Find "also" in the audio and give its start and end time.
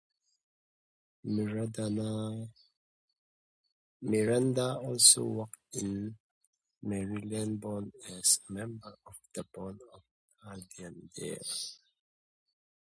4.79-5.23